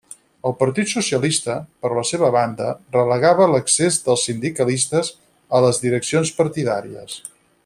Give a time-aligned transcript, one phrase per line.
[0.49, 5.15] El Partit Socialista, per la seva banda, relegava l'accés dels sindicalistes
[5.59, 7.21] a les direccions partidàries.